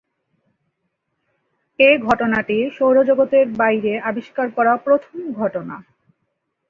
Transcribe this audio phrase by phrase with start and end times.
[1.79, 5.75] এ ঘটনাটি সৌরজগতের বাইরে আবিষ্কার করা প্রথম ঘটনা।